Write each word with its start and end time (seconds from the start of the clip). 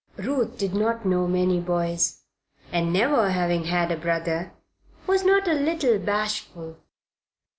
Ruth 0.17 0.57
did 0.57 0.73
not 0.73 1.05
know 1.05 1.27
many 1.27 1.59
boys 1.59 2.23
and, 2.71 2.91
never 2.91 3.29
having 3.29 3.65
had 3.65 3.91
a 3.91 3.95
brother, 3.95 4.51
was 5.05 5.23
not 5.23 5.47
a 5.47 5.53
little 5.53 5.99
bashful. 5.99 6.79